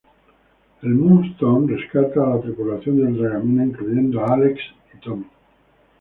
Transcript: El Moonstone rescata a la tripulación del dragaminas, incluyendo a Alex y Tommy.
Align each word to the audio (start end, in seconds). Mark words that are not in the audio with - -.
El 0.81 0.95
Moonstone 0.95 1.67
rescata 1.75 2.23
a 2.23 2.29
la 2.35 2.41
tripulación 2.41 2.97
del 2.97 3.17
dragaminas, 3.19 3.67
incluyendo 3.67 4.21
a 4.21 4.33
Alex 4.33 4.59
y 4.95 4.97
Tommy. 4.99 5.25